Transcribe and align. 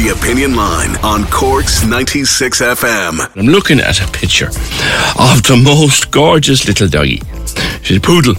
The 0.00 0.18
Opinion 0.18 0.56
Line 0.56 0.96
on 1.02 1.26
Cork's 1.26 1.84
96 1.84 2.62
FM. 2.62 3.20
I'm 3.36 3.44
looking 3.44 3.80
at 3.80 4.00
a 4.00 4.10
picture 4.10 4.46
of 4.46 5.42
the 5.42 5.60
most 5.62 6.10
gorgeous 6.10 6.66
little 6.66 6.88
doggy. 6.88 7.20
She's 7.82 7.98
a 7.98 8.00
poodle. 8.00 8.34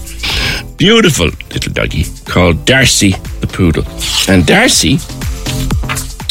Beautiful 0.77 1.27
little 1.53 1.71
doggy 1.71 2.05
called 2.25 2.65
Darcy 2.65 3.11
the 3.41 3.47
poodle. 3.47 3.83
And 4.27 4.43
Darcy 4.47 4.97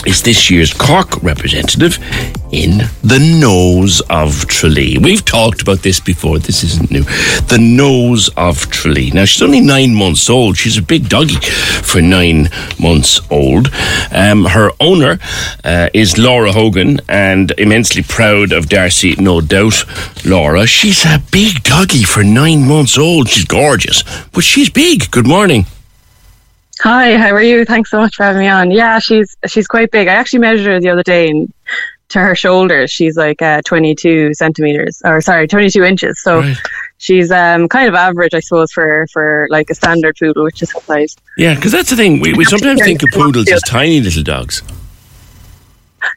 is 0.07 0.23
this 0.23 0.51
year's 0.51 0.73
Cork 0.73 1.23
representative 1.23 1.99
in 2.53 2.79
the 3.03 3.19
Nose 3.41 4.01
of 4.09 4.47
Tralee. 4.47 4.99
We've 4.99 5.25
talked 5.25 5.63
about 5.63 5.81
this 5.81 6.01
before, 6.01 6.39
this 6.39 6.65
isn't 6.65 6.91
new. 6.91 7.03
The 7.03 7.59
Nose 7.61 8.31
of 8.37 8.71
Tralee. 8.71 9.11
Now, 9.11 9.25
she's 9.25 9.43
only 9.43 9.61
nine 9.61 9.95
months 9.95 10.29
old. 10.31 10.57
She's 10.57 10.79
a 10.79 10.83
big 10.83 11.09
doggy 11.09 11.41
for 11.83 12.01
nine 12.01 12.49
months 12.81 13.21
old. 13.31 13.69
Um, 14.11 14.47
her 14.47 14.71
owner 14.81 15.19
uh, 15.65 15.91
is 15.93 16.19
Laura 16.19 16.53
Hogan 16.53 17.01
and 17.09 17.53
immensely 17.59 18.03
proud 18.03 18.53
of 18.53 18.69
Darcy, 18.69 19.17
no 19.17 19.41
doubt. 19.41 19.85
Laura, 20.25 20.67
she's 20.67 21.05
a 21.05 21.23
big 21.31 21.63
doggy 21.63 22.03
for 22.03 22.25
nine 22.25 22.67
months 22.67 22.97
old. 22.99 23.29
She's 23.29 23.45
gorgeous, 23.45 24.03
but 24.33 24.45
she's 24.45 24.71
big. 24.71 25.11
Good 25.11 25.27
morning. 25.27 25.67
Hi, 26.83 27.17
how 27.19 27.31
are 27.35 27.43
you? 27.43 27.65
Thanks 27.65 27.91
so 27.91 27.99
much 27.99 28.17
for 28.17 28.23
having 28.23 28.41
me 28.41 28.49
on. 28.49 28.71
Yeah, 28.71 28.99
she's 28.99 29.37
she's 29.47 29.67
quite 29.67 29.91
big. 29.91 30.09
I 30.09 30.15
actually 30.15 30.39
measured 30.39 30.67
her 30.67 30.81
the 30.81 30.89
other 30.89 31.03
day, 31.03 31.29
and 31.29 31.53
to 32.09 32.21
her 32.21 32.35
shoulders, 32.35 32.91
she's 32.91 33.17
like 33.17 33.43
uh, 33.43 33.61
22 33.67 34.33
centimeters, 34.35 35.01
or 35.05 35.21
sorry, 35.21 35.47
22 35.47 35.85
inches. 35.85 36.21
So 36.23 36.39
Right. 36.41 36.57
she's 36.99 37.31
um, 37.31 37.69
kind 37.69 37.87
of 37.89 37.95
average, 37.95 38.33
I 38.35 38.41
suppose, 38.41 38.73
for 38.73 39.07
for 39.13 39.47
like 39.51 39.69
a 39.69 39.75
standard 39.75 40.17
poodle, 40.19 40.43
which 40.45 40.63
is 40.63 40.73
her 40.73 40.81
size. 40.81 41.17
Yeah, 41.37 41.55
because 41.55 41.73
that's 41.73 41.91
the 41.91 41.97
thing. 41.97 42.19
We, 42.21 42.33
we 42.33 42.45
sometimes 42.47 42.83
think 42.83 43.03
of 43.03 43.11
poodles 43.11 43.49
as 43.51 43.61
tiny 43.63 44.01
little 44.01 44.23
dogs. 44.23 44.63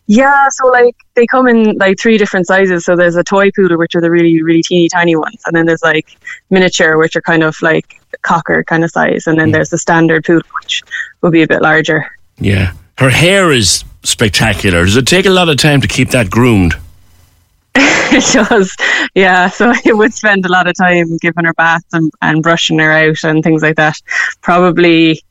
Yeah, 0.07 0.48
so 0.49 0.68
like 0.68 0.95
they 1.16 1.26
come 1.27 1.48
in 1.48 1.77
like 1.77 1.99
three 1.99 2.18
different 2.18 2.48
sizes. 2.48 2.85
So 2.85 2.96
there's 2.96 3.18
a 3.18 3.24
toy 3.24 3.52
poodle, 3.52 3.77
which 3.77 3.96
are 3.96 4.02
the 4.02 4.09
really 4.09 4.41
really 4.41 4.63
teeny 4.63 4.87
tiny 4.87 5.18
ones, 5.18 5.41
and 5.46 5.54
then 5.54 5.65
there's 5.65 5.84
like 5.84 6.18
miniature, 6.49 6.98
which 6.98 7.18
are 7.18 7.21
kind 7.21 7.43
of 7.43 7.55
like 7.62 7.99
cocker 8.21 8.63
kind 8.63 8.83
of 8.83 8.91
size, 8.91 9.27
and 9.27 9.39
then 9.39 9.51
there's 9.51 9.69
the 9.69 9.77
standard 9.77 10.23
poodle, 10.25 10.47
which 10.61 10.83
will 11.21 11.31
be 11.31 11.41
a 11.43 11.47
bit 11.47 11.61
larger. 11.61 12.05
Yeah. 12.37 12.73
Her 12.97 13.09
hair 13.09 13.51
is 13.51 13.83
spectacular. 14.03 14.85
Does 14.85 14.97
it 14.97 15.07
take 15.07 15.25
a 15.25 15.29
lot 15.31 15.49
of 15.49 15.57
time 15.57 15.81
to 15.81 15.87
keep 15.87 16.09
that 16.11 16.29
groomed? 16.29 16.75
it 17.75 18.34
does, 18.49 18.75
yeah. 19.15 19.49
So 19.49 19.73
I 19.85 19.91
would 19.93 20.13
spend 20.13 20.45
a 20.45 20.49
lot 20.49 20.67
of 20.67 20.75
time 20.77 21.17
giving 21.17 21.45
her 21.45 21.53
baths 21.53 21.85
and, 21.93 22.11
and 22.21 22.43
brushing 22.43 22.79
her 22.79 22.91
out 22.91 23.23
and 23.23 23.43
things 23.43 23.63
like 23.63 23.77
that. 23.77 23.95
Probably, 24.41 25.23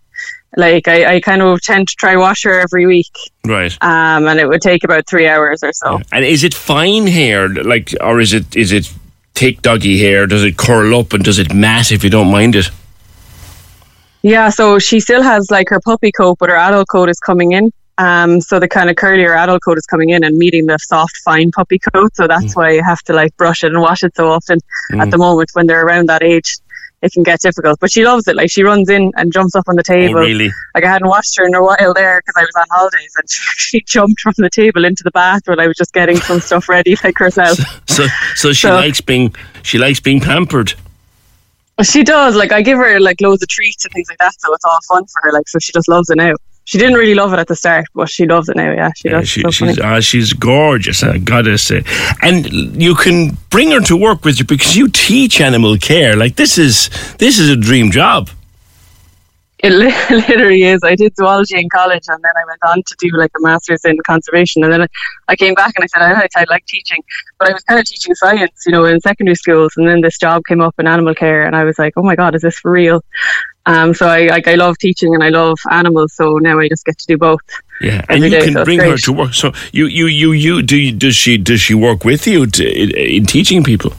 like 0.56 0.88
I, 0.88 1.14
I 1.16 1.20
kind 1.20 1.40
of 1.40 1.62
tend 1.62 1.88
to 1.88 1.94
try 1.96 2.16
wash 2.16 2.42
her 2.42 2.58
every 2.58 2.86
week, 2.86 3.12
Right. 3.46 3.72
um, 3.80 4.26
and 4.26 4.40
it 4.40 4.48
would 4.48 4.60
take 4.60 4.82
about 4.84 5.06
three 5.06 5.28
hours 5.28 5.62
or 5.62 5.72
so. 5.72 6.00
And 6.10 6.24
is 6.24 6.42
it 6.44 6.52
fine 6.54 7.06
hair, 7.06 7.48
like, 7.48 7.94
or 8.00 8.20
is 8.20 8.32
it 8.32 8.56
is 8.56 8.72
it 8.72 8.92
thick 9.34 9.62
doggy 9.62 9.98
hair? 9.98 10.26
Does 10.26 10.44
it 10.44 10.56
curl 10.56 10.94
up 10.98 11.12
and 11.12 11.24
does 11.24 11.38
it 11.38 11.52
mat 11.54 11.92
if 11.92 12.04
you 12.04 12.10
don't 12.10 12.30
mind 12.30 12.56
it? 12.56 12.70
Yeah, 14.22 14.50
so 14.50 14.78
she 14.78 15.00
still 15.00 15.22
has 15.22 15.50
like 15.50 15.68
her 15.68 15.80
puppy 15.80 16.12
coat, 16.12 16.38
but 16.38 16.48
her 16.48 16.56
adult 16.56 16.88
coat 16.88 17.08
is 17.08 17.18
coming 17.18 17.52
in. 17.52 17.72
Um, 17.98 18.40
so 18.40 18.58
the 18.58 18.68
kind 18.68 18.88
of 18.88 18.96
curlier 18.96 19.36
adult 19.36 19.62
coat 19.62 19.76
is 19.78 19.86
coming 19.86 20.10
in 20.10 20.24
and 20.24 20.38
meeting 20.38 20.66
the 20.66 20.78
soft, 20.78 21.16
fine 21.18 21.50
puppy 21.50 21.78
coat. 21.78 22.14
So 22.16 22.26
that's 22.26 22.56
why 22.56 22.70
you 22.70 22.82
have 22.82 23.00
to 23.02 23.12
like 23.12 23.36
brush 23.36 23.64
it 23.64 23.72
and 23.72 23.80
wash 23.80 24.02
it 24.02 24.16
so 24.16 24.28
often. 24.28 24.60
At 24.92 25.10
the 25.10 25.18
moment, 25.18 25.50
when 25.52 25.66
they're 25.66 25.84
around 25.84 26.08
that 26.08 26.22
age, 26.22 26.58
it 27.02 27.12
can 27.12 27.22
get 27.24 27.40
difficult. 27.40 27.78
But 27.80 27.90
she 27.90 28.04
loves 28.04 28.26
it. 28.28 28.36
Like 28.36 28.50
she 28.50 28.62
runs 28.62 28.88
in 28.88 29.12
and 29.16 29.32
jumps 29.32 29.54
up 29.54 29.64
on 29.68 29.76
the 29.76 29.82
table. 29.82 30.18
Oh, 30.18 30.22
really? 30.22 30.50
Like 30.74 30.84
I 30.84 30.88
hadn't 30.88 31.08
watched 31.08 31.36
her 31.36 31.44
in 31.44 31.54
a 31.54 31.62
while 31.62 31.92
there 31.94 32.22
because 32.24 32.40
I 32.40 32.44
was 32.44 32.54
on 32.56 32.64
holidays, 32.70 33.12
and 33.18 33.28
she 33.30 33.42
actually 33.50 33.80
jumped 33.86 34.20
from 34.20 34.34
the 34.38 34.50
table 34.50 34.84
into 34.84 35.02
the 35.02 35.10
bath 35.10 35.42
when 35.46 35.60
I 35.60 35.66
was 35.66 35.76
just 35.76 35.92
getting 35.92 36.16
some 36.16 36.40
stuff 36.40 36.68
ready, 36.68 36.96
like 37.04 37.18
herself. 37.18 37.58
So, 37.88 38.06
so 38.36 38.52
she 38.52 38.68
So- 38.68 38.74
likes 38.74 39.00
being 39.00 39.34
she 39.62 39.78
likes 39.78 40.00
being 40.00 40.20
pampered. 40.20 40.72
She 41.82 42.04
does. 42.04 42.36
Like 42.36 42.52
I 42.52 42.62
give 42.62 42.78
her 42.78 43.00
like 43.00 43.20
loads 43.20 43.42
of 43.42 43.48
treats 43.48 43.84
and 43.84 43.92
things 43.92 44.08
like 44.08 44.18
that, 44.18 44.32
so 44.38 44.54
it's 44.54 44.64
all 44.64 44.78
fun 44.88 45.04
for 45.06 45.20
her. 45.24 45.32
Like 45.32 45.48
so, 45.48 45.58
she 45.58 45.72
just 45.72 45.88
loves 45.88 46.08
it 46.10 46.16
now. 46.16 46.34
She 46.64 46.78
didn't 46.78 46.94
really 46.94 47.14
love 47.14 47.32
it 47.32 47.38
at 47.38 47.48
the 47.48 47.56
start, 47.56 47.86
but 47.94 48.08
she 48.08 48.24
loves 48.26 48.48
it 48.48 48.56
now. 48.56 48.70
Yeah, 48.72 48.90
she 48.94 49.08
Yeah, 49.08 49.18
does. 49.20 49.28
she, 49.28 49.40
So 49.42 49.50
she's 49.50 49.78
ah, 49.80 50.00
she's 50.00 50.32
gorgeous. 50.32 51.02
I 51.02 51.18
gotta 51.18 51.58
say, 51.58 51.82
and 52.22 52.46
you 52.80 52.94
can 52.94 53.36
bring 53.50 53.70
her 53.72 53.80
to 53.80 53.96
work 53.96 54.24
with 54.24 54.38
you 54.38 54.44
because 54.44 54.76
you 54.76 54.88
teach 54.88 55.40
animal 55.40 55.76
care. 55.76 56.14
Like 56.16 56.36
this 56.36 56.58
is 56.58 56.88
this 57.18 57.38
is 57.38 57.48
a 57.50 57.56
dream 57.56 57.90
job. 57.90 58.30
It 59.64 59.74
literally 59.74 60.64
is. 60.64 60.80
I 60.82 60.96
did 60.96 61.14
zoology 61.14 61.56
in 61.56 61.68
college, 61.68 62.02
and 62.08 62.20
then 62.24 62.32
I 62.36 62.44
went 62.46 62.58
on 62.64 62.82
to 62.82 62.96
do 62.98 63.16
like 63.16 63.30
a 63.36 63.40
master's 63.40 63.84
in 63.84 63.96
conservation. 64.04 64.64
And 64.64 64.72
then 64.72 64.88
I 65.28 65.36
came 65.36 65.54
back 65.54 65.72
and 65.76 65.84
I 65.84 65.86
said 65.86 66.02
I, 66.02 66.40
I 66.40 66.44
like 66.50 66.66
teaching, 66.66 67.00
but 67.38 67.48
I 67.48 67.52
was 67.52 67.62
kind 67.62 67.78
of 67.78 67.86
teaching 67.86 68.12
science, 68.16 68.64
you 68.66 68.72
know, 68.72 68.84
in 68.86 69.00
secondary 69.00 69.36
schools. 69.36 69.72
And 69.76 69.86
then 69.86 70.00
this 70.00 70.18
job 70.18 70.42
came 70.48 70.60
up 70.60 70.74
in 70.80 70.88
animal 70.88 71.14
care, 71.14 71.42
and 71.42 71.54
I 71.54 71.62
was 71.62 71.78
like, 71.78 71.92
oh 71.96 72.02
my 72.02 72.16
god, 72.16 72.34
is 72.34 72.42
this 72.42 72.58
for 72.58 72.72
real? 72.72 73.04
Um, 73.64 73.94
so 73.94 74.08
I 74.08 74.26
like 74.26 74.48
I 74.48 74.54
love 74.54 74.78
teaching 74.78 75.14
and 75.14 75.22
I 75.22 75.28
love 75.28 75.56
animals. 75.70 76.14
So 76.14 76.38
now 76.38 76.58
I 76.58 76.68
just 76.68 76.84
get 76.84 76.98
to 76.98 77.06
do 77.06 77.16
both. 77.16 77.40
Yeah, 77.80 78.04
and 78.08 78.24
you 78.24 78.30
day, 78.30 78.42
can 78.42 78.54
so 78.54 78.64
bring 78.64 78.80
her 78.80 78.96
to 78.96 79.12
work. 79.12 79.34
So 79.34 79.52
you 79.70 79.86
you 79.86 80.06
you 80.06 80.32
you 80.32 80.62
do 80.62 80.76
you, 80.76 80.90
does 80.90 81.14
she 81.14 81.38
does 81.38 81.60
she 81.60 81.74
work 81.74 82.04
with 82.04 82.26
you 82.26 82.46
to, 82.46 82.64
in, 82.64 82.90
in 82.90 83.26
teaching 83.26 83.62
people? 83.62 83.92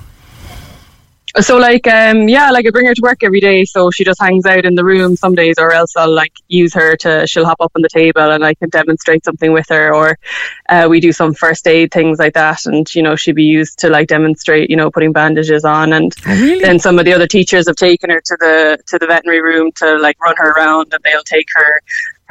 So 1.42 1.58
like 1.58 1.88
um 1.88 2.30
yeah, 2.30 2.52
like 2.52 2.68
I 2.68 2.70
bring 2.70 2.86
her 2.86 2.94
to 2.94 3.02
work 3.02 3.24
every 3.24 3.40
day, 3.40 3.66
so 3.66 3.90
she 3.90 4.04
just 4.04 4.22
hangs 4.22 4.46
out 4.46 4.66
in 4.66 4.76
the 4.76 4.86
room 4.86 5.16
some 5.16 5.34
days, 5.34 5.56
or 5.58 5.72
else 5.72 5.96
I'll 5.98 6.14
like 6.14 6.34
use 6.48 6.76
her 6.76 6.96
to 6.98 7.26
she'll 7.26 7.46
hop 7.46 7.60
up 7.60 7.72
on 7.76 7.82
the 7.82 7.90
table 7.90 8.22
and 8.22 8.46
I 8.46 8.54
can 8.54 8.70
demonstrate 8.70 9.26
something 9.26 9.52
with 9.52 9.68
her, 9.70 9.96
or 9.96 10.20
uh, 10.70 10.86
we 10.88 11.00
do 11.00 11.12
some 11.12 11.34
first 11.34 11.68
aid 11.68 11.92
things 11.92 12.20
like 12.20 12.36
that, 12.36 12.68
and 12.68 12.94
you 12.94 13.02
know 13.02 13.16
she'd 13.16 13.36
be 13.36 13.46
used 13.46 13.80
to 13.80 13.90
like 13.90 14.10
demonstrate, 14.10 14.70
you 14.70 14.76
know, 14.76 14.92
putting 14.92 15.12
bandages 15.12 15.66
on, 15.66 15.94
and 15.94 16.12
then 16.24 16.78
some 16.78 17.00
of 17.00 17.06
the 17.06 17.14
other 17.14 17.28
teachers 17.28 17.66
have 17.68 17.78
taken 17.78 18.12
her 18.12 18.22
to 18.22 18.38
the 18.40 18.78
to 18.86 19.00
the 19.00 19.08
veterinary 19.08 19.42
room 19.42 19.72
to 19.78 19.98
like 19.98 20.22
run 20.22 20.36
her 20.38 20.52
around, 20.52 20.94
and 20.94 21.04
they'll 21.04 21.24
take 21.24 21.48
her 21.56 21.82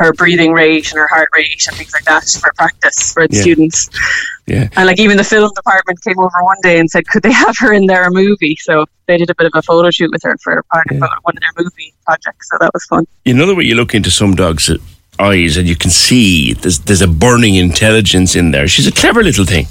her 0.02 0.12
breathing 0.12 0.52
rate 0.52 0.90
and 0.90 0.98
her 0.98 1.06
heart 1.08 1.28
rate 1.34 1.64
and 1.68 1.76
things 1.76 1.92
like 1.92 2.04
that 2.04 2.24
for 2.40 2.52
practice 2.54 3.12
for 3.12 3.28
the 3.28 3.36
Yeah. 3.36 3.42
students. 3.42 3.88
Yeah. 4.46 4.68
And 4.76 4.86
like 4.86 4.98
even 4.98 5.16
the 5.16 5.24
film 5.24 5.50
department 5.54 6.02
came 6.02 6.18
over 6.18 6.42
one 6.42 6.56
day 6.62 6.78
and 6.80 6.90
said, 6.90 7.06
could 7.06 7.22
they 7.22 7.32
have 7.32 7.56
her 7.58 7.72
in 7.72 7.86
their 7.86 8.10
movie? 8.10 8.56
So 8.60 8.84
they 9.06 9.16
did 9.16 9.30
a 9.30 9.34
bit 9.34 9.46
of 9.46 9.52
a 9.54 9.62
photo 9.62 9.90
shoot 9.90 10.10
with 10.10 10.22
her 10.24 10.36
for 10.42 10.62
part 10.72 10.86
of 10.90 10.98
one 10.98 11.34
of 11.36 11.40
their 11.40 11.64
movie 11.64 11.94
projects. 12.04 12.48
So 12.50 12.56
that 12.60 12.70
was 12.74 12.84
fun. 12.86 13.06
You 13.24 13.34
know 13.34 13.46
the 13.46 13.54
way 13.54 13.64
you 13.64 13.76
look 13.76 13.94
into 13.94 14.10
some 14.10 14.34
dogs' 14.34 14.70
eyes 15.18 15.56
and 15.56 15.68
you 15.68 15.76
can 15.76 15.90
see 15.90 16.54
there's 16.54 16.80
there's 16.80 17.02
a 17.02 17.06
burning 17.08 17.54
intelligence 17.54 18.34
in 18.34 18.50
there. 18.50 18.66
She's 18.66 18.86
a 18.88 18.92
clever 18.92 19.22
little 19.22 19.44
thing. 19.44 19.66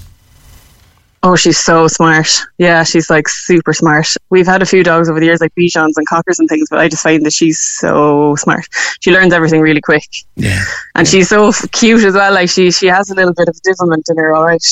Oh, 1.23 1.35
she's 1.35 1.59
so 1.59 1.87
smart. 1.87 2.27
Yeah, 2.57 2.83
she's 2.83 3.09
like 3.11 3.27
super 3.27 3.73
smart. 3.73 4.07
We've 4.31 4.47
had 4.47 4.63
a 4.63 4.65
few 4.65 4.83
dogs 4.83 5.07
over 5.07 5.19
the 5.19 5.27
years, 5.27 5.39
like 5.39 5.53
Bichons 5.53 5.93
and 5.97 6.07
Cockers 6.07 6.39
and 6.39 6.49
things, 6.49 6.67
but 6.69 6.79
I 6.79 6.87
just 6.87 7.03
find 7.03 7.23
that 7.27 7.33
she's 7.33 7.59
so 7.59 8.35
smart. 8.37 8.65
She 9.01 9.11
learns 9.11 9.31
everything 9.31 9.61
really 9.61 9.81
quick. 9.81 10.07
Yeah. 10.35 10.63
And 10.95 11.07
she's 11.07 11.29
so 11.29 11.51
cute 11.73 12.03
as 12.03 12.15
well. 12.15 12.33
Like 12.33 12.49
she, 12.49 12.71
she 12.71 12.87
has 12.87 13.11
a 13.11 13.15
little 13.15 13.33
bit 13.35 13.47
of 13.47 13.55
divilment 13.61 14.01
in 14.09 14.17
her, 14.17 14.33
all 14.33 14.45
right, 14.45 14.65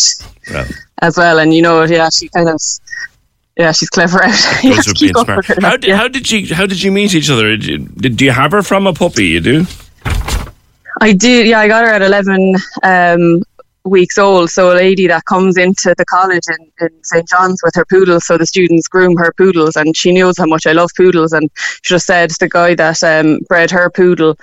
Well, 0.51 0.65
as 1.03 1.17
well. 1.17 1.37
And 1.37 1.53
you 1.53 1.61
know, 1.61 1.83
yeah, 1.83 2.09
she 2.09 2.29
kind 2.29 2.49
of, 2.49 2.59
yeah, 3.55 3.71
she's 3.71 3.89
clever 3.91 4.17
those 4.63 4.87
are 4.87 4.93
keep 4.93 5.13
being 5.13 5.17
up 5.17 5.25
smart. 5.25 5.45
her. 5.45 5.55
How 5.61 5.77
did, 5.77 5.87
Yeah. 5.89 5.97
how 5.97 6.07
did 6.07 6.31
you 6.31 6.55
how 6.55 6.65
did 6.65 6.81
you 6.81 6.91
meet 6.91 7.13
each 7.13 7.29
other? 7.29 7.55
Did, 7.57 7.95
did, 7.95 8.17
do 8.17 8.25
you 8.25 8.31
have 8.31 8.53
her 8.53 8.63
from 8.63 8.87
a 8.87 8.93
puppy? 8.93 9.27
You 9.27 9.39
do. 9.41 9.65
I 11.01 11.13
did, 11.13 11.45
yeah. 11.47 11.59
I 11.59 11.67
got 11.67 11.83
her 11.85 11.91
at 11.91 12.01
11 12.01 12.55
um, 12.83 13.43
weeks 13.85 14.17
old. 14.17 14.49
So 14.49 14.71
a 14.71 14.75
lady 14.75 15.07
that 15.07 15.25
comes 15.25 15.57
into 15.57 15.95
the 15.97 16.05
college 16.05 16.43
in, 16.49 16.71
in 16.85 17.03
St. 17.03 17.27
John's 17.27 17.61
with 17.63 17.75
her 17.75 17.85
poodles. 17.85 18.25
So 18.25 18.37
the 18.37 18.45
students 18.45 18.87
groom 18.87 19.15
her 19.17 19.33
poodles 19.37 19.75
and 19.75 19.95
she 19.95 20.11
knows 20.11 20.37
how 20.37 20.45
much 20.45 20.67
I 20.67 20.73
love 20.73 20.91
poodles. 20.95 21.33
And 21.33 21.49
she 21.83 21.93
just 21.93 22.05
said 22.05 22.31
the 22.39 22.49
guy 22.49 22.75
that 22.75 23.01
um, 23.03 23.39
bred 23.47 23.71
her 23.71 23.89
poodle 23.89 24.37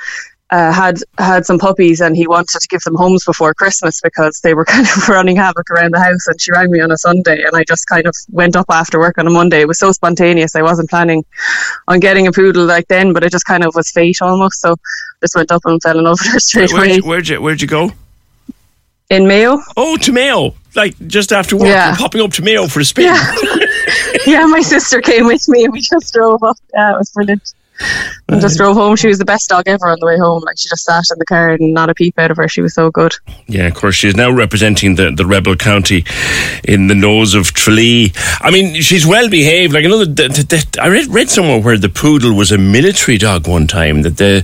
uh, 0.51 0.73
had 0.73 0.99
had 1.19 1.45
some 1.45 1.59
puppies 1.59 2.01
and 2.01 2.17
he 2.17 2.29
wanted 2.29 2.61
to 2.61 2.69
give 2.69 2.81
them 2.83 2.95
homes 2.95 3.25
before 3.25 3.53
Christmas 3.53 4.01
because 4.01 4.41
they 4.43 4.55
were 4.55 4.65
kind 4.67 4.87
of 4.87 5.09
running 5.09 5.37
havoc 5.37 5.69
around 5.71 5.93
the 5.93 6.01
house. 6.01 6.27
And 6.27 6.41
she 6.41 6.53
rang 6.53 6.71
me 6.71 6.81
on 6.81 6.93
a 6.93 6.97
Sunday 6.97 7.43
and 7.43 7.55
I 7.55 7.65
just 7.65 7.87
kind 7.89 8.07
of 8.07 8.15
went 8.31 8.57
up 8.57 8.67
after 8.71 8.99
work 8.99 9.19
on 9.19 9.27
a 9.27 9.31
Monday. 9.31 9.63
It 9.63 9.69
was 9.69 9.79
so 9.79 9.93
spontaneous. 9.93 10.55
I 10.55 10.63
wasn't 10.63 10.89
planning 10.89 11.25
on 11.89 12.01
getting 12.01 12.27
a 12.27 12.33
poodle 12.33 12.65
like 12.65 12.87
then, 12.89 13.13
but 13.13 13.25
it 13.25 13.33
just 13.33 13.47
kind 13.47 13.65
of 13.65 13.75
was 13.75 13.91
fate 13.91 14.19
almost. 14.23 14.61
So 14.61 14.77
just 15.21 15.35
went 15.35 15.51
up 15.51 15.63
and 15.65 15.83
fell 15.83 15.99
in 15.99 16.05
love 16.05 16.19
with 16.23 16.33
her 16.33 16.39
straight 16.39 16.73
Where'd 16.73 16.87
away. 16.87 16.97
you, 16.97 17.03
where'd 17.03 17.29
you 17.29 17.41
where'd 17.41 17.61
you 17.61 17.69
go? 17.69 17.91
In 19.11 19.27
Mayo? 19.29 19.59
Oh, 19.77 19.97
to 19.99 20.13
Mayo. 20.13 20.55
Like 20.75 20.95
just 21.07 21.33
after 21.33 21.57
work, 21.57 21.69
Yeah. 21.69 21.95
popping 21.97 22.21
up 22.21 22.33
to 22.33 22.43
Mayo 22.43 22.67
for 22.67 22.81
a 22.81 22.85
spin. 22.85 23.05
Yeah. 23.05 23.35
yeah, 24.27 24.47
my 24.47 24.61
sister 24.61 25.01
came 25.01 25.27
with 25.27 25.49
me 25.49 25.65
and 25.65 25.73
we 25.73 25.81
just 25.81 26.13
drove 26.13 26.43
up. 26.43 26.57
Yeah, 26.75 26.95
it 26.95 26.99
was 26.99 27.11
brilliant. 27.11 27.55
And 28.29 28.41
just 28.41 28.57
drove 28.57 28.75
home. 28.75 28.97
She 28.97 29.07
was 29.07 29.19
the 29.19 29.25
best 29.25 29.49
dog 29.51 29.65
ever 29.67 29.87
on 29.89 29.99
the 30.01 30.07
way 30.07 30.17
home. 30.19 30.43
Like 30.45 30.59
she 30.59 30.69
just 30.69 30.85
sat 30.85 31.05
in 31.13 31.19
the 31.19 31.27
car 31.27 31.51
and 31.51 31.75
not 31.75 31.91
a 31.91 31.95
peep 31.95 32.19
out 32.19 32.31
of 32.31 32.37
her. 32.39 32.49
She 32.49 32.63
was 32.63 32.75
so 32.75 32.91
good. 32.91 33.13
Yeah, 33.47 33.67
of 33.67 33.75
course, 33.75 33.95
she's 33.95 34.17
now 34.17 34.31
representing 34.31 34.95
the, 34.95 35.11
the 35.15 35.27
rebel 35.27 35.57
county 35.57 36.05
in 36.65 36.87
the 36.89 36.95
nose 36.95 37.35
of 37.35 37.53
Tralee. 37.53 38.13
I 38.41 38.51
mean, 38.51 38.81
she's 38.81 39.07
well 39.07 39.29
behaved. 39.29 39.75
Like 39.75 39.85
another, 39.85 40.07
the, 40.07 40.29
the, 40.29 40.67
the, 40.73 40.83
I 40.83 40.89
read, 40.89 41.07
read 41.09 41.29
somewhere 41.31 41.61
where 41.61 41.79
the 41.79 41.91
poodle 41.91 42.35
was 42.35 42.51
a 42.51 42.59
military 42.59 43.19
dog 43.19 43.47
one 43.47 43.67
time 43.67 44.03
that 44.03 44.17
they 44.17 44.43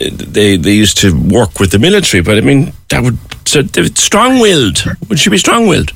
they 0.00 0.56
they 0.56 0.72
used 0.72 0.96
to 0.98 1.12
work 1.28 1.60
with 1.60 1.70
the 1.70 1.78
military. 1.78 2.22
But 2.22 2.38
I 2.38 2.40
mean, 2.40 2.72
that 2.88 3.02
would 3.02 3.18
So 3.54 3.62
strong 3.94 4.40
willed. 4.40 4.84
Would 5.08 5.20
she 5.20 5.30
be 5.30 5.38
strong 5.38 5.68
willed? 5.68 5.92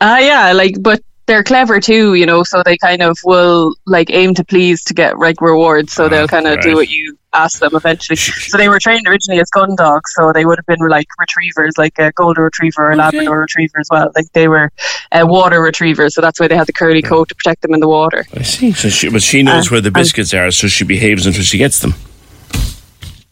Ah, 0.00 0.16
uh, 0.16 0.18
yeah, 0.18 0.52
like, 0.52 0.82
but 0.82 1.00
they're 1.24 1.42
clever 1.42 1.80
too, 1.80 2.12
you 2.12 2.26
know, 2.26 2.42
so 2.42 2.62
they 2.62 2.76
kind 2.76 3.00
of 3.00 3.16
will 3.24 3.74
like 3.86 4.10
aim 4.10 4.34
to 4.34 4.44
please 4.44 4.84
to 4.84 4.92
get 4.92 5.18
like 5.18 5.40
rewards, 5.40 5.94
so 5.94 6.06
they'll 6.06 6.28
kind 6.28 6.46
of 6.46 6.56
right. 6.56 6.62
do 6.62 6.74
what 6.74 6.90
you 6.90 7.16
ask 7.32 7.60
them 7.60 7.74
eventually. 7.74 8.16
So 8.16 8.58
they 8.58 8.68
were 8.68 8.78
trained 8.78 9.08
originally 9.08 9.40
as 9.40 9.48
gun 9.48 9.74
dogs, 9.74 10.12
so 10.14 10.34
they 10.34 10.44
would 10.44 10.58
have 10.58 10.66
been 10.66 10.86
like 10.86 11.06
retrievers, 11.18 11.78
like 11.78 11.98
a 11.98 12.12
golden 12.12 12.44
retriever 12.44 12.88
or 12.88 12.90
a 12.90 12.96
Labrador 12.96 13.40
retriever 13.40 13.80
as 13.80 13.88
well. 13.90 14.12
Like 14.14 14.30
they 14.34 14.46
were 14.46 14.70
uh, 15.12 15.24
water 15.26 15.62
retrievers, 15.62 16.14
so 16.14 16.20
that's 16.20 16.38
why 16.38 16.48
they 16.48 16.56
had 16.56 16.66
the 16.66 16.74
curly 16.74 17.00
coat 17.00 17.30
to 17.30 17.34
protect 17.34 17.62
them 17.62 17.72
in 17.72 17.80
the 17.80 17.88
water. 17.88 18.26
I 18.34 18.42
see. 18.42 18.72
So 18.72 18.90
she, 18.90 19.08
but 19.08 19.22
she 19.22 19.42
knows 19.42 19.68
Uh, 19.68 19.70
where 19.70 19.80
the 19.80 19.90
biscuits 19.90 20.34
are, 20.34 20.50
so 20.50 20.68
she 20.68 20.84
behaves 20.84 21.24
until 21.24 21.42
she 21.42 21.56
gets 21.56 21.80
them. 21.80 21.94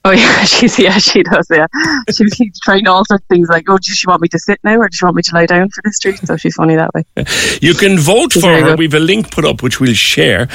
Oh 0.04 0.10
yeah, 0.10 0.44
she's 0.44 0.78
yeah, 0.78 0.98
she 0.98 1.22
does. 1.22 1.46
Yeah, 1.50 1.66
she 2.12 2.28
keeps 2.30 2.58
trying 2.58 2.86
all 2.88 3.04
sorts 3.04 3.22
of 3.22 3.28
things 3.28 3.48
like, 3.48 3.64
oh, 3.68 3.76
does 3.78 3.86
she 3.86 4.06
want 4.06 4.20
me 4.22 4.28
to 4.28 4.38
sit 4.38 4.58
now, 4.64 4.76
or 4.78 4.88
does 4.88 4.96
she 4.98 5.04
want 5.04 5.16
me 5.16 5.22
to 5.22 5.34
lie 5.34 5.46
down 5.46 5.68
for 5.70 5.80
this 5.84 5.98
treat? 5.98 6.18
So 6.18 6.36
she's 6.36 6.54
funny 6.56 6.76
that 6.76 6.90
way. 6.94 7.04
You 7.62 7.74
can 7.74 7.98
vote 7.98 8.32
for 8.32 8.48
her. 8.48 8.62
good. 8.62 8.78
We've 8.78 8.94
a 8.94 8.98
link 8.98 9.30
put 9.30 9.44
up 9.44 9.62
which 9.62 9.78
we'll 9.78 9.94
share. 9.94 10.48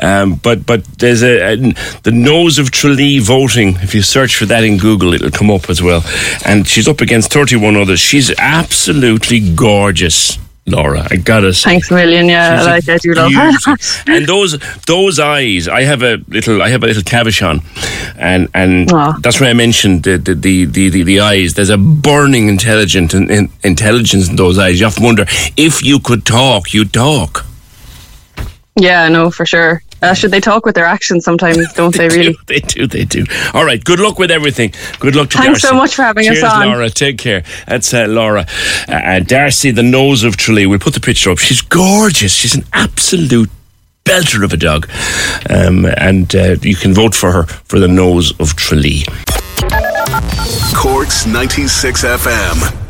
Um, 0.00 0.36
but 0.36 0.64
but 0.64 0.84
there's 0.98 1.22
a, 1.22 1.52
a 1.52 1.56
the 2.02 2.12
nose 2.12 2.58
of 2.58 2.70
Tralee 2.70 3.18
voting. 3.18 3.76
If 3.82 3.94
you 3.94 4.00
search 4.02 4.36
for 4.36 4.46
that 4.46 4.64
in 4.64 4.78
Google, 4.78 5.12
it'll 5.12 5.30
come 5.30 5.50
up 5.50 5.68
as 5.68 5.82
well. 5.82 6.02
And 6.46 6.66
she's 6.66 6.88
up 6.88 7.00
against 7.02 7.32
31 7.32 7.76
others. 7.76 8.00
She's 8.00 8.32
absolutely 8.38 9.54
gorgeous. 9.54 10.38
Laura, 10.68 11.06
I 11.08 11.16
gotta 11.16 11.54
say. 11.54 11.70
Thanks 11.70 11.92
a 11.92 11.94
million. 11.94 12.28
Yeah, 12.28 12.56
She's 12.58 12.66
a 12.66 12.70
like 12.70 12.88
I 12.88 12.96
do 12.98 13.14
love 13.14 13.32
her. 13.32 13.76
and 14.12 14.26
those 14.26 14.58
those 14.86 15.20
eyes, 15.20 15.68
I 15.68 15.82
have 15.82 16.02
a 16.02 16.16
little, 16.26 16.60
I 16.60 16.70
have 16.70 16.82
a 16.82 16.86
little 16.86 17.02
cavachon, 17.04 17.62
and 18.16 18.48
and 18.54 18.92
Aw. 18.92 19.18
that's 19.20 19.40
why 19.40 19.48
I 19.48 19.52
mentioned 19.52 20.04
the 20.04 20.18
the, 20.18 20.34
the, 20.34 20.64
the, 20.64 21.02
the, 21.02 21.20
eyes. 21.20 21.54
There's 21.54 21.70
a 21.70 21.78
burning 21.78 22.48
intelligent 22.48 23.14
in, 23.14 23.30
in, 23.30 23.50
intelligence 23.62 24.28
in 24.28 24.36
those 24.36 24.58
eyes. 24.58 24.80
You 24.80 24.86
often 24.86 25.04
wonder 25.04 25.24
if 25.56 25.82
you 25.82 25.98
could 25.98 26.24
talk, 26.24 26.72
you'd 26.72 26.92
talk. 26.92 27.46
Yeah, 28.78 29.08
no, 29.08 29.30
for 29.30 29.46
sure. 29.46 29.82
Uh, 30.02 30.12
should 30.12 30.30
they 30.30 30.40
talk 30.40 30.66
with 30.66 30.74
their 30.74 30.84
actions 30.84 31.24
sometimes? 31.24 31.72
Don't 31.74 31.94
they, 31.96 32.08
really? 32.08 32.32
do, 32.32 32.38
they 32.46 32.60
do, 32.60 32.86
they 32.86 33.04
do. 33.04 33.24
All 33.54 33.64
right, 33.64 33.82
good 33.82 33.98
luck 33.98 34.18
with 34.18 34.30
everything. 34.30 34.72
Good 35.00 35.16
luck 35.16 35.30
to 35.30 35.38
Thanks 35.38 35.62
Darcy. 35.62 35.68
so 35.68 35.74
much 35.74 35.94
for 35.94 36.02
having 36.02 36.28
us 36.28 36.42
on. 36.42 36.66
Laura. 36.66 36.90
Take 36.90 37.16
care. 37.16 37.42
That's 37.66 37.92
uh, 37.94 38.06
Laura. 38.06 38.46
Uh, 38.88 38.92
uh, 38.92 39.20
Darcy, 39.20 39.70
the 39.70 39.82
nose 39.82 40.22
of 40.22 40.36
Tralee. 40.36 40.66
We'll 40.66 40.78
put 40.78 40.94
the 40.94 41.00
picture 41.00 41.30
up. 41.30 41.38
She's 41.38 41.62
gorgeous. 41.62 42.32
She's 42.32 42.54
an 42.54 42.64
absolute 42.74 43.50
belter 44.06 44.42
of 44.44 44.52
a 44.52 44.56
dog. 44.56 44.88
Um, 45.50 45.84
and 45.98 46.34
uh, 46.34 46.56
you 46.62 46.76
can 46.76 46.94
vote 46.94 47.14
for 47.14 47.32
her 47.32 47.44
for 47.44 47.78
the 47.78 47.88
nose 47.88 48.32
of 48.40 48.56
Tralee. 48.56 49.04
Corks 50.74 51.26
96 51.26 52.04
FM. 52.04 52.82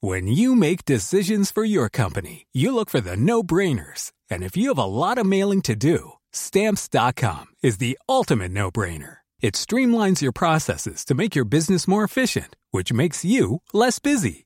When 0.00 0.28
you 0.28 0.54
make 0.54 0.84
decisions 0.84 1.50
for 1.50 1.64
your 1.64 1.88
company, 1.88 2.46
you 2.52 2.72
look 2.74 2.90
for 2.90 3.00
the 3.00 3.16
no 3.16 3.42
brainers. 3.42 4.12
And 4.30 4.44
if 4.44 4.56
you 4.56 4.68
have 4.68 4.78
a 4.78 4.84
lot 4.84 5.18
of 5.18 5.26
mailing 5.26 5.62
to 5.62 5.74
do, 5.74 6.12
stamps.com 6.32 7.46
is 7.62 7.78
the 7.78 7.98
ultimate 8.08 8.52
no 8.52 8.70
brainer. 8.70 9.16
It 9.40 9.54
streamlines 9.54 10.20
your 10.20 10.32
processes 10.32 11.04
to 11.06 11.14
make 11.14 11.34
your 11.34 11.44
business 11.44 11.88
more 11.88 12.04
efficient, 12.04 12.56
which 12.70 12.92
makes 12.92 13.24
you 13.24 13.62
less 13.72 13.98
busy. 13.98 14.45